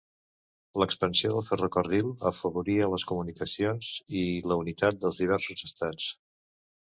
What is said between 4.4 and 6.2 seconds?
la unitat dels diversos Estats.